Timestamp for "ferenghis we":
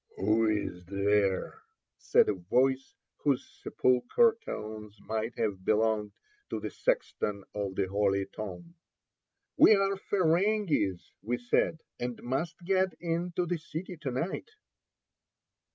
9.97-11.37